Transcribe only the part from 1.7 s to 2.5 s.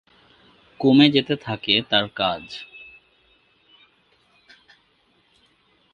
তার কাজ।